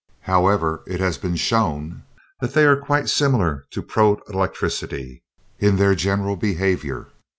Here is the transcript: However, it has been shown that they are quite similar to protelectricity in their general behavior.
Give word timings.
However, 0.21 0.81
it 0.87 0.99
has 0.99 1.19
been 1.19 1.35
shown 1.35 2.01
that 2.39 2.55
they 2.55 2.65
are 2.65 2.75
quite 2.75 3.07
similar 3.07 3.67
to 3.69 3.83
protelectricity 3.83 5.21
in 5.59 5.75
their 5.75 5.93
general 5.93 6.35
behavior. 6.35 7.09